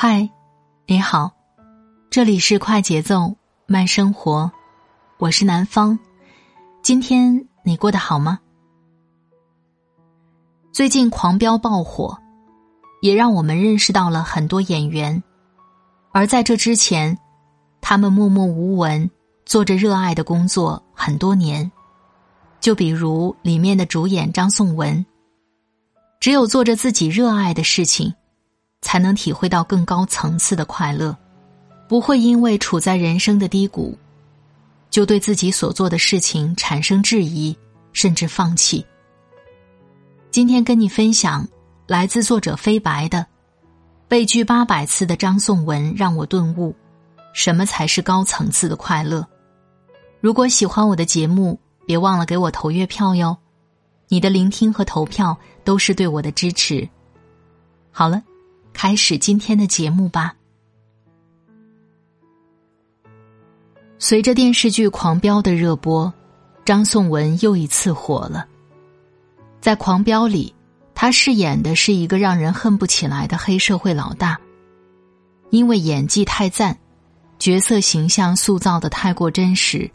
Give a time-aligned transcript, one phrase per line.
[0.00, 0.30] 嗨，
[0.86, 1.32] 你好，
[2.08, 3.34] 这里是快节奏
[3.66, 4.48] 慢生活，
[5.18, 5.98] 我是南方。
[6.84, 8.38] 今天你过得好吗？
[10.70, 12.16] 最近《狂飙》爆火，
[13.02, 15.20] 也让我们认识到了很多演员，
[16.12, 17.18] 而在这之前，
[17.80, 19.10] 他们默默无闻，
[19.44, 21.68] 做着热爱的工作很多年。
[22.60, 25.04] 就比如里面的主演张颂文，
[26.20, 28.14] 只有做着自己热爱的事情。
[28.80, 31.16] 才能体会到更高层次的快乐，
[31.88, 33.98] 不会因为处在人生的低谷，
[34.88, 37.56] 就对自己所做的事情产生质疑，
[37.92, 38.84] 甚至放弃。
[40.30, 41.46] 今天跟你分享
[41.86, 43.26] 来自作者飞白的
[44.06, 46.74] 被拒八百次的张颂文，让我顿悟，
[47.32, 49.26] 什么才是高层次的快乐。
[50.20, 53.36] 如果喜欢我的节目，别忘了给我投月票哟，
[54.08, 56.88] 你的聆听和投票都是对我的支持。
[57.90, 58.22] 好了。
[58.80, 60.36] 开始今天的节目吧。
[63.98, 66.14] 随着电视剧《狂飙》的热播，
[66.64, 68.46] 张颂文又一次火了。
[69.60, 70.54] 在《狂飙》里，
[70.94, 74.38] 他饰演的是一个让人恨不起来的黑社会老大。
[75.50, 76.78] 因为演技太赞，
[77.40, 79.90] 角色形象塑造的太过真实，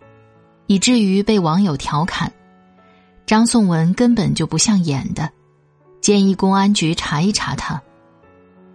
[0.67, 2.29] 以至于被网友调侃：
[3.25, 5.31] 张颂文根本就不像演的，
[6.01, 7.81] 建议公安局查一查他。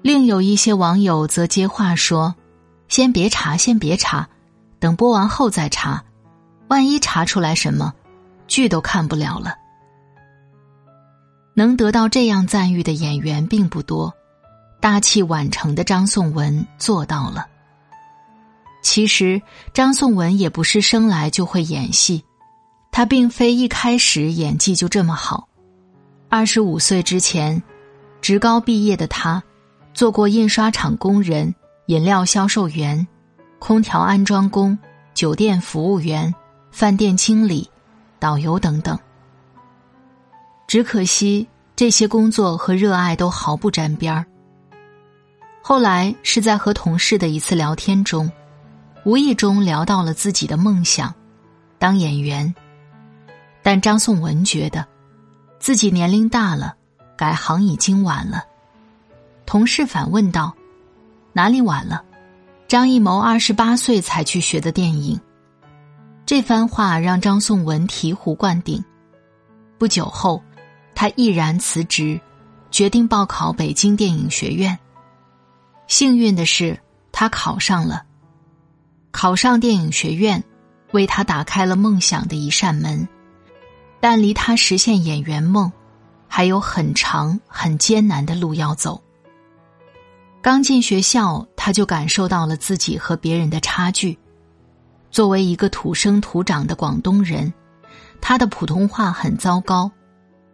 [0.01, 2.35] 另有一些网友则接话说
[2.89, 4.29] ：“先别查，先别查，
[4.79, 6.03] 等播完后再查，
[6.69, 7.93] 万一查出来什么，
[8.47, 9.55] 剧都看不了了。”
[11.55, 14.15] 能得到这样赞誉的演员并不多，
[14.81, 17.47] 大器晚成的张颂文做到了。
[18.81, 19.43] 其实，
[19.75, 22.25] 张颂文也不是生来就会演戏，
[22.93, 25.49] 他并非一开始演技就这么好。
[26.29, 27.61] 二十五岁之前，
[28.21, 29.43] 职高毕业的他。
[29.99, 31.53] 做过印刷厂工人、
[31.87, 33.05] 饮料销售员、
[33.59, 34.79] 空调安装工、
[35.13, 36.33] 酒店服务员、
[36.71, 37.69] 饭店经理、
[38.21, 38.97] 导游等等。
[40.69, 44.25] 只可惜这些工作和热爱都毫不沾边儿。
[45.61, 48.31] 后来是在和同事的一次聊天中，
[49.05, 51.13] 无意中聊到了自己的梦想——
[51.77, 52.55] 当演员。
[53.65, 54.87] 但张颂文觉得，
[55.59, 56.77] 自己年龄大了，
[57.17, 58.45] 改行已经晚了。
[59.49, 60.55] 同事反问道
[61.33, 62.05] ：“哪里晚了？
[62.69, 65.19] 张艺谋二十八岁才去学的电影。”
[66.27, 68.85] 这番话让张颂文醍醐灌顶。
[69.79, 70.43] 不久后，
[70.95, 72.21] 他毅然辞职，
[72.71, 74.79] 决定报考北京电影学院。
[75.87, 76.79] 幸运的是，
[77.11, 78.05] 他考上了。
[79.13, 80.45] 考上电影学院，
[80.93, 83.09] 为他打开了梦想的一扇门，
[83.99, 85.73] 但离他实现演员梦，
[86.27, 89.03] 还有很长、很艰难的路要走。
[90.49, 94.19] 刚进学校，他就感受到了自己和别人的差距。
[95.11, 97.53] 作为一个土生土长的广东人，
[98.19, 99.93] 他的普通话很糟糕。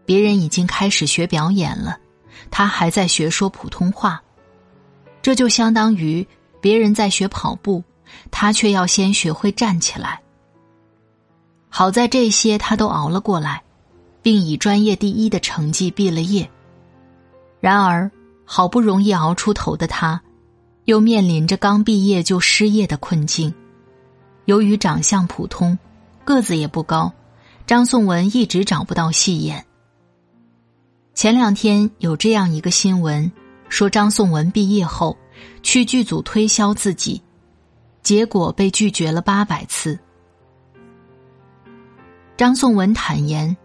[0.04, 1.96] 别人已经开始学表演了，
[2.50, 4.20] 他还在学说普通话。
[5.22, 6.26] 这就相当于
[6.60, 7.80] 别人在学跑步，
[8.32, 10.20] 他却要先学会站起来。
[11.68, 13.62] 好在这些他都熬了过来，
[14.22, 16.50] 并以专业第一的成绩毕了业。
[17.60, 18.10] 然而。
[18.44, 20.20] 好不容易熬出头的他，
[20.84, 23.52] 又面临着刚毕业就失业的困境。
[24.44, 25.78] 由于长相普通，
[26.24, 27.12] 个子也不高，
[27.66, 29.64] 张颂文一直找不到戏演。
[31.14, 33.30] 前两天有这样一个新闻，
[33.68, 35.16] 说张颂文毕业后
[35.62, 37.22] 去剧组推销自己，
[38.02, 39.98] 结果被拒绝了八百次。
[42.36, 43.56] 张颂文坦言，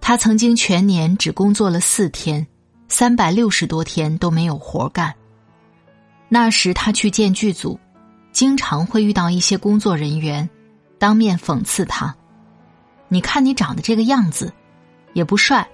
[0.00, 2.46] 他曾经全年只工作了四天。
[2.90, 5.14] 三百六十多天都没有活干。
[6.28, 7.78] 那时他去见剧组，
[8.32, 10.50] 经常会遇到一些工作人员，
[10.98, 12.14] 当面讽刺他
[13.08, 14.52] ：“你看你长得这个样子，
[15.12, 15.66] 也不帅，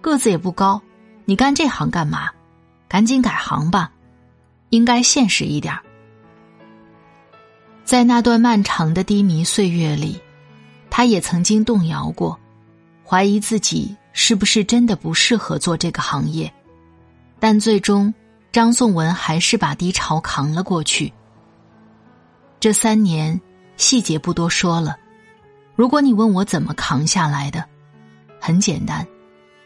[0.00, 0.80] 个子也不高，
[1.26, 2.30] 你干这行干嘛？
[2.88, 3.92] 赶紧改行吧，
[4.70, 5.78] 应该现实一点。”
[7.84, 10.18] 在那段漫长的低迷岁月里，
[10.88, 12.40] 他也曾经动摇过，
[13.06, 16.50] 怀疑自己是不是真的不适合做这个行业，
[17.38, 18.14] 但最终
[18.52, 21.12] 张颂文还是把低潮扛了过去。
[22.60, 23.38] 这三年
[23.76, 24.96] 细节不多说了，
[25.74, 27.62] 如果你问我怎么扛下来的，
[28.40, 29.06] 很简单，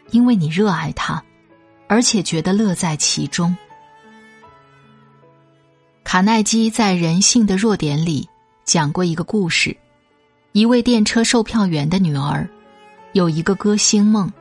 [0.09, 1.23] 因为你热爱它，
[1.87, 3.55] 而且觉得乐在其中。
[6.03, 8.27] 卡耐基在《人性的弱点》里
[8.65, 9.77] 讲过一个故事：
[10.53, 12.49] 一位电车售票员的女儿
[13.13, 14.31] 有一个歌星梦，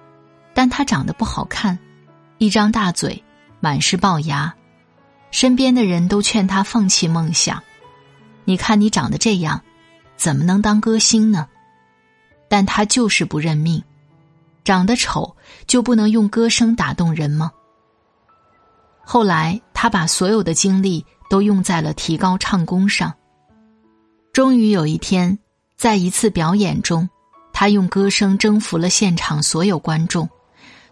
[0.58, 1.78] 但他长得不好看，
[2.38, 3.22] 一张大嘴，
[3.60, 4.52] 满是龅牙，
[5.30, 7.62] 身边的人都劝他放弃梦想。
[8.44, 9.62] 你看你长得这样，
[10.16, 11.46] 怎么能当歌星呢？
[12.48, 13.80] 但他就是不认命，
[14.64, 15.36] 长得丑
[15.68, 17.52] 就不能用歌声打动人吗？
[19.04, 21.06] 后来，他把所有的精力。
[21.30, 23.14] 都用在了提高唱功上。
[24.32, 25.38] 终于有一天，
[25.76, 27.06] 在一次表演中，
[27.52, 30.26] 他用歌声征服了现场所有观众，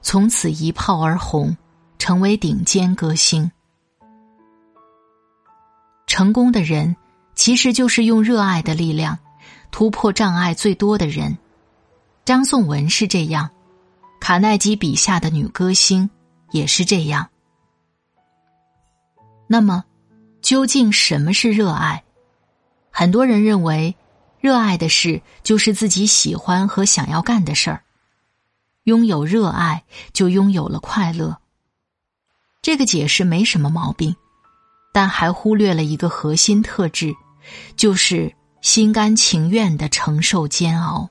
[0.02, 1.56] 从此一炮而红，
[1.98, 3.50] 成为顶尖歌星。
[6.06, 6.96] 成功的人
[7.34, 9.18] 其实就是用热爱的力量
[9.70, 11.36] 突破障碍最多的人。
[12.24, 13.50] 张颂文是这样，
[14.20, 16.08] 卡耐基笔下的女歌星
[16.50, 17.28] 也是这样。
[19.46, 19.84] 那么。
[20.42, 22.04] 究竟什么是热爱？
[22.92, 23.96] 很多人认为，
[24.38, 27.82] 热爱的事就是自己喜欢和想要干的事儿。
[28.86, 31.36] 拥有热爱，就拥有了快乐。
[32.62, 34.16] 这个解释没什么毛病，
[34.92, 37.14] 但还忽略了一个核心特质，
[37.76, 41.08] 就是心甘情愿的承受煎熬。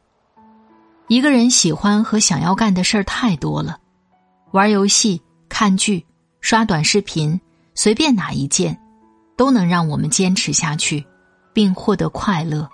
[1.08, 3.78] 一个人喜欢和想要干的事儿太多了，
[4.52, 6.06] 玩游戏、看剧、
[6.42, 7.40] 刷短视频，
[7.76, 8.78] 随便哪一件。
[9.38, 11.06] 都能让我们坚持下去，
[11.52, 12.70] 并获得快乐，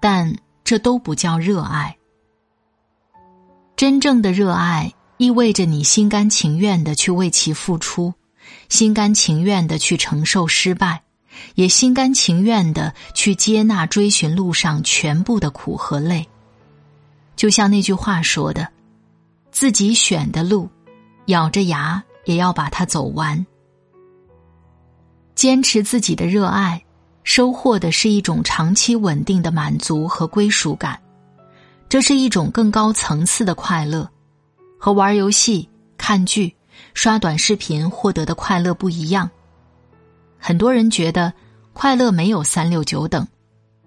[0.00, 1.97] 但这都不叫热爱。
[3.78, 8.12] 真正的热爱意味着你心甘情愿的去为其付出，
[8.68, 11.04] 心甘情愿的去承受失败，
[11.54, 16.28] 也心甘情愿的去接纳追寻路上全部的苦和累。
[17.36, 18.66] 就像那句话说的
[19.52, 20.68] ：“自己选的路，
[21.26, 23.46] 咬着牙也要把它走完。”
[25.36, 26.82] 坚持自己的热爱，
[27.22, 30.98] 收获的是一种长期稳定的满足和归属感，
[31.88, 34.08] 这是一种更高层次的快乐，
[34.78, 36.54] 和玩游戏、看剧、
[36.92, 39.28] 刷短视频获得的快乐不一样。
[40.38, 41.32] 很多人觉得
[41.72, 43.26] 快乐没有三六九等，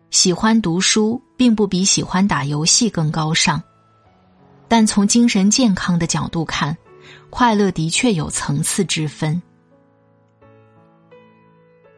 [0.09, 3.61] 喜欢读书并不比喜欢打游戏更高尚，
[4.67, 6.75] 但从精神健康的角度看，
[7.29, 9.39] 快乐的确有层次之分。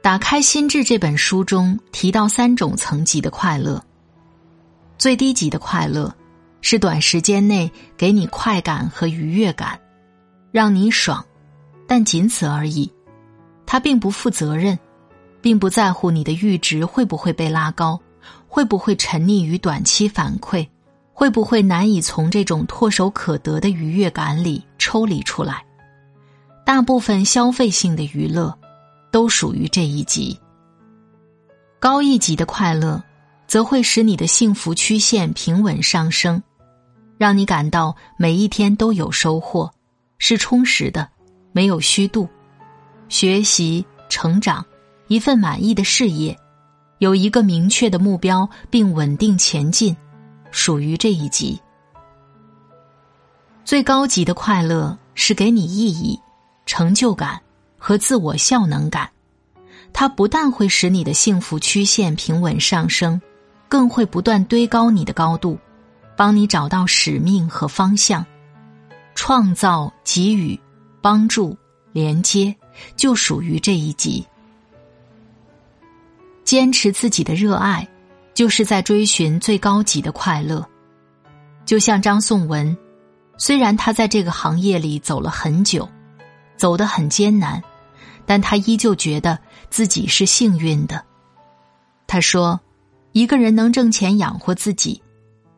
[0.01, 3.81] 打开心智这本书中提到三种层级的快乐。
[5.03, 6.15] 最低级的快乐，
[6.61, 9.77] 是短时间内给你快感和愉悦感，
[10.49, 11.21] 让你爽，
[11.85, 12.89] 但仅此而已。
[13.65, 14.79] 他并不负责任，
[15.41, 17.99] 并不在乎你的阈值会不会被拉高，
[18.47, 20.65] 会不会沉溺于短期反馈，
[21.11, 25.65] 会不会难以从这种唾手可得的愉悦感里抽离出来。
[26.65, 28.57] 大部分消费性的娱乐。
[29.11, 30.39] 都属于这一级。
[31.77, 33.03] 高一级的快乐，
[33.47, 36.41] 则会使你的幸福曲线平稳上升，
[37.17, 39.71] 让你感到每一天都有收获，
[40.17, 41.07] 是充实的，
[41.51, 42.27] 没有虚度。
[43.09, 44.65] 学习、成长，
[45.07, 46.37] 一份满意的事业，
[46.99, 49.95] 有一个明确的目标并稳定前进，
[50.51, 51.59] 属于这一级。
[53.63, 56.19] 最高级的快乐是给你意义、
[56.65, 57.39] 成就感。
[57.85, 59.09] 和自我效能感，
[59.91, 63.21] 它不但会使你的幸福曲线平稳上升，
[63.67, 65.57] 更会不断堆高你的高度，
[66.15, 68.25] 帮你找到使命和方向。
[69.15, 70.59] 创造、给予、
[71.01, 71.57] 帮助、
[71.91, 72.55] 连接，
[72.95, 74.25] 就属于这一级。
[76.43, 77.87] 坚持自己的热爱，
[78.33, 80.67] 就是在追寻最高级的快乐。
[81.65, 82.75] 就像张颂文，
[83.37, 85.87] 虽然他在这个行业里走了很久，
[86.57, 87.61] 走得很艰难。
[88.25, 89.37] 但他依旧觉得
[89.69, 91.03] 自己是幸运的。
[92.07, 92.57] 他说
[93.13, 95.01] ：“一个人能挣钱养活自己，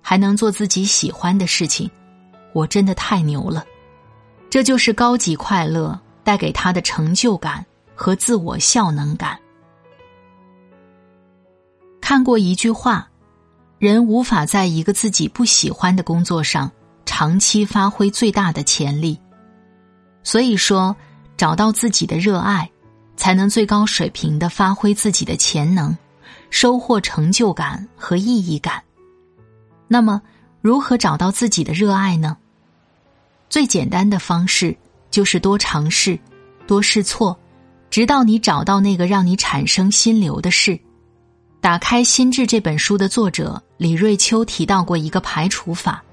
[0.01, 1.89] 还能做自己喜欢的事情，
[2.53, 3.65] 我真的太牛了。”
[4.51, 9.39] 这就是高级快乐带给他的成就感和自我效能感。
[11.99, 13.09] 看过一句话
[13.79, 16.71] ：“人无法在一个自己不喜欢的工作上
[17.05, 19.19] 长期发挥最大的潜力。”
[20.23, 20.95] 所以说。
[21.37, 22.71] 找到自己的热爱，
[23.17, 25.93] 才能最高水平的发挥自己的潜能，
[26.49, 28.81] 收获成就感和意义感。
[29.87, 30.21] 那么，
[30.61, 32.37] 如何找到自己的热爱呢？
[33.49, 34.75] 最简单的方式
[35.11, 36.19] 就是多尝试，
[36.65, 37.37] 多试错，
[37.89, 40.79] 直到你找到那个让你产生心流的事。
[41.61, 46.03] 打开《心智》这本书的作者李瑞秋提到过一个排除法：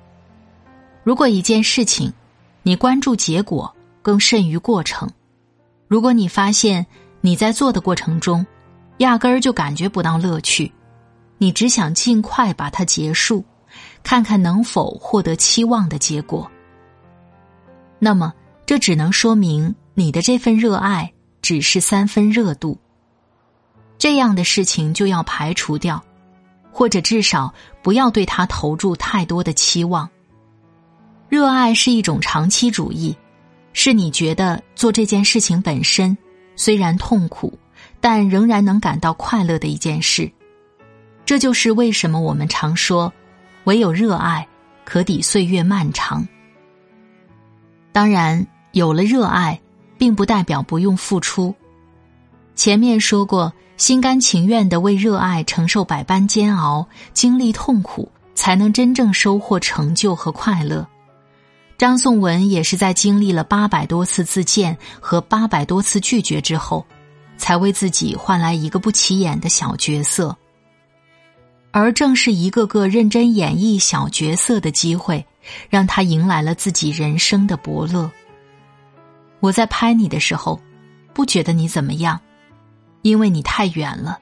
[1.03, 2.13] 如果一件事情，
[2.63, 5.11] 你关注结果更甚于过程，
[5.89, 6.87] 如果你发现
[7.21, 8.47] 你在做的过程中，
[9.03, 10.73] 压根儿就感觉不到乐趣，
[11.37, 13.45] 你只想尽快把它结束，
[14.05, 16.49] 看看能否获得期望的结果。
[17.99, 18.33] 那么，
[18.65, 22.79] 这只能说明你的这份热爱只是三分热度。
[23.99, 26.03] 这样的事情就要排除掉，
[26.71, 30.09] 或者至少不要对他投注太多的期望。
[31.29, 33.17] 热爱是一种长期主义，
[33.73, 36.17] 是你觉得做这件事情本身
[36.55, 37.59] 虽然痛苦，
[38.03, 40.31] 但仍然能感到快乐的一件事。
[41.25, 43.11] 这就是为什么我们常说，
[43.65, 44.47] 唯有热爱
[44.85, 46.27] 可抵岁月漫长。
[47.93, 49.59] 当然，有了热爱，
[49.97, 51.55] 并不代表不用付出。
[52.57, 60.87] 前面说过，心甘情愿的为热爱承受百般煎熬，经历痛苦，才能真正收获成就和快乐。
[61.79, 66.85] 张颂文也是在经历了八百多次自荐和八百多次拒绝之后，
[67.43, 70.37] 才为自己换来一个不起眼的小角色。
[71.73, 75.27] 而正是一个个认真演绎小角色的机会。
[75.69, 78.09] 让他迎来了自己人生的伯乐。
[79.41, 80.61] 我在拍你的时候，
[81.13, 82.21] 不觉得你怎么样，
[83.03, 84.21] 因为你太远了。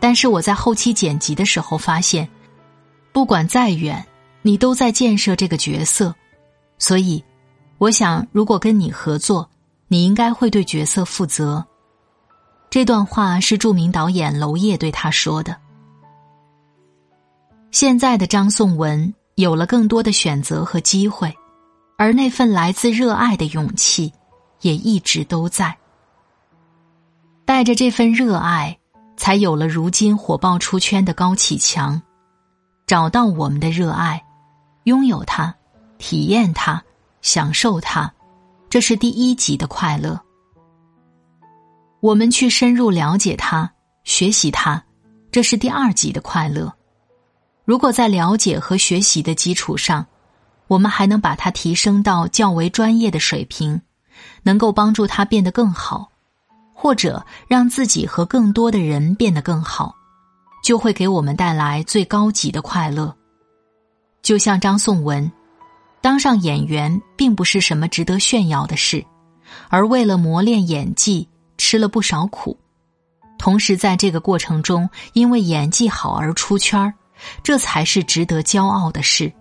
[0.00, 2.28] 但是我在后期剪辑的时候发现，
[3.12, 4.04] 不管再远，
[4.42, 6.12] 你都在建设这个角色。
[6.76, 7.22] 所以，
[7.78, 9.48] 我想，如果跟你合作，
[9.86, 11.64] 你应该会对角色负责。
[12.72, 15.54] 这段话是著名导演娄烨对他说的。
[17.70, 19.14] 现在的张颂文。
[19.36, 21.34] 有了更多的选择和机会，
[21.96, 24.12] 而那份来自热爱的勇气，
[24.60, 25.74] 也一直都在。
[27.46, 28.78] 带着这份热爱，
[29.16, 32.00] 才有了如今火爆出圈的高启强。
[32.86, 34.22] 找到我们的热爱，
[34.84, 35.52] 拥有它，
[35.96, 36.80] 体验它，
[37.22, 38.12] 享受它，
[38.68, 40.20] 这是第一级的快乐。
[42.02, 43.70] 我们去深入了解它，
[44.02, 44.82] 学习它，
[45.30, 46.74] 这是第二级的快乐。
[47.64, 50.04] 如果在了解和学习的基础上，
[50.66, 53.80] 我们还能把它提升到较为专业的水平，
[54.42, 56.10] 能够帮助他变得更好，
[56.74, 59.94] 或者让自己和更多的人变得更好，
[60.64, 63.14] 就会给我们带来最高级的快乐。
[64.22, 65.30] 就像张颂文，
[66.00, 69.06] 当上演员并不是什么值得炫耀的事，
[69.68, 71.28] 而为了磨练演技
[71.62, 72.58] 吃了不少苦，
[73.38, 76.92] 同时在这个过程中因为演技好而出圈儿。
[77.40, 79.32] 这才是值得骄傲的事，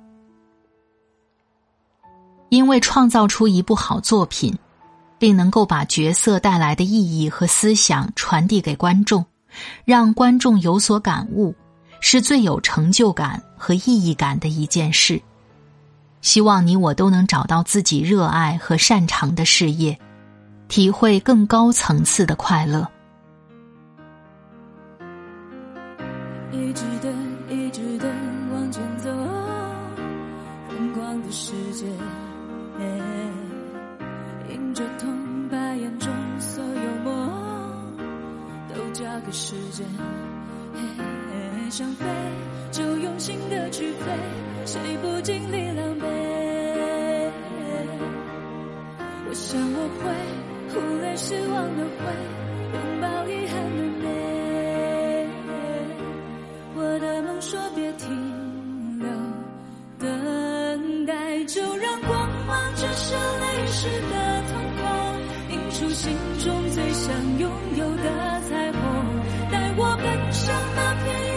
[2.49, 4.55] 因为创造出一部好作品，
[5.17, 9.25] 并能够把角色带来的意义和思想传递给观众，
[9.83, 11.55] 让观众有所感悟，
[12.01, 15.19] 是最有成就感和意义感的一件事。
[16.21, 19.97] 希望你我都能找到自己热爱和擅长的事业，
[20.71, 22.89] 体会更高层次的快乐。
[26.53, 27.13] 一直等。
[31.33, 31.85] 世界，
[34.49, 37.31] 迎着痛，把眼中所有梦
[38.67, 39.87] 都交给时间。
[41.69, 42.05] 想飞
[42.69, 44.05] 就用心的去飞，
[44.65, 45.90] 谁不经历狼
[51.23, 52.03] 失望的灰，
[52.73, 54.03] 拥抱遗憾的美。
[56.73, 58.09] 我的梦说别停。
[58.97, 59.07] 留，
[59.99, 64.83] 等待就让光芒折射泪湿的瞳孔，
[65.51, 68.81] 映出心中最想拥有的彩虹，
[69.51, 71.30] 带我奔向那片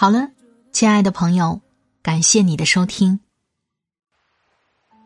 [0.00, 0.30] 好了，
[0.72, 1.60] 亲爱的朋友，
[2.02, 3.20] 感谢你的收听。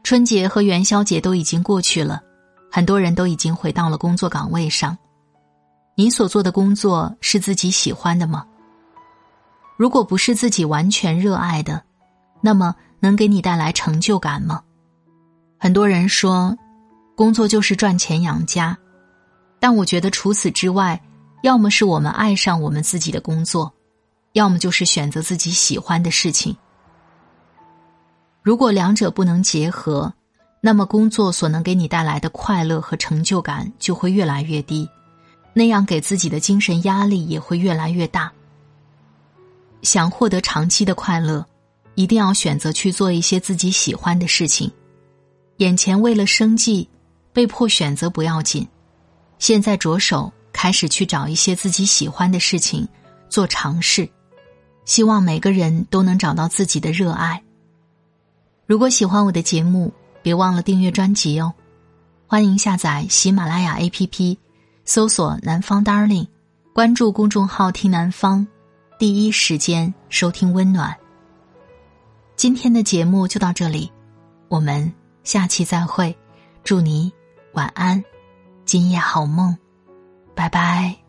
[0.05, 2.23] 春节和元宵节都已经过去了，
[2.71, 4.97] 很多人都已经回到了工作岗位上。
[5.97, 8.47] 你所做的工作是自己喜欢的吗？
[9.77, 11.83] 如果不是自己完全热爱的，
[12.41, 14.63] 那么能给你带来成就感吗？
[15.59, 16.57] 很多人说，
[17.17, 18.79] 工作就是赚钱养家，
[19.59, 21.03] 但我觉得除此之外，
[21.43, 23.75] 要么是我们爱上我们自己的工作，
[24.35, 26.57] 要么就是选择自己喜欢的事情。
[28.43, 30.13] 如果两者不能结合，
[30.61, 34.89] 那么工作所能给你带来的快乐和成就感就会越来越低，
[35.53, 38.31] 那样给自己的精神压力也会越来越大。
[39.83, 41.47] 想获得长期的快乐，
[41.95, 44.71] 一定要选择去做一些自己喜欢的事情。
[45.59, 46.89] 眼前为了生计，
[47.33, 48.67] 被迫选择不要紧，
[49.39, 52.89] 现在着手开始去找一些自己喜欢的事情
[53.29, 54.09] 做尝试。
[54.85, 57.43] 希望每个人都能找到自己的热爱。
[58.67, 61.53] 如果喜欢我的节目，别忘了订阅专辑哦！
[62.27, 64.37] 欢迎下载喜马拉雅 APP，
[64.85, 66.27] 搜索“南方 Darling”，
[66.73, 68.47] 关注公众号“听南方”，
[68.99, 70.97] 第一时间收听温暖。
[72.37, 73.93] 今天的节目就到这里，
[74.49, 76.17] 我们下期再会，
[76.65, 77.13] 祝你
[77.53, 78.03] 晚安，
[78.65, 79.57] 今夜好梦，
[80.35, 81.04] 拜拜。